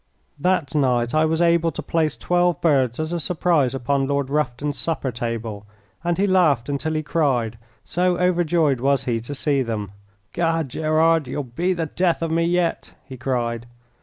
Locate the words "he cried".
6.95-7.59, 13.05-13.67